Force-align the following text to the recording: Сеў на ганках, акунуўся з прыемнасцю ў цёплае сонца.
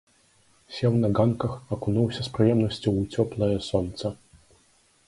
Сеў 0.77 0.95
на 1.03 1.09
ганках, 1.19 1.53
акунуўся 1.77 2.21
з 2.29 2.33
прыемнасцю 2.39 2.89
ў 2.95 3.15
цёплае 3.19 3.55
сонца. 3.69 4.15